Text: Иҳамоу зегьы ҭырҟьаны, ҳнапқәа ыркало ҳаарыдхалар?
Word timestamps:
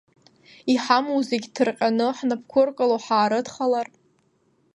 Иҳамоу 0.73 1.21
зегьы 1.29 1.49
ҭырҟьаны, 1.55 2.07
ҳнапқәа 2.17 2.59
ыркало 2.63 2.97
ҳаарыдхалар? 3.03 3.87